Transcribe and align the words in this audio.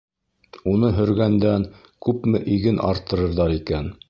Уны 0.71 0.89
һөргәндән 0.99 1.69
күпме 2.07 2.43
иген 2.57 2.85
арттырырҙар 2.93 3.59
икән? 3.63 3.99